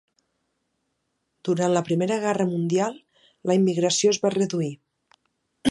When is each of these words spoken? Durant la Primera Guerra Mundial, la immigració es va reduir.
Durant 1.49 1.75
la 1.75 1.83
Primera 1.89 2.17
Guerra 2.25 2.49
Mundial, 2.55 2.99
la 3.51 3.61
immigració 3.61 4.15
es 4.17 4.23
va 4.25 4.37
reduir. 4.39 4.73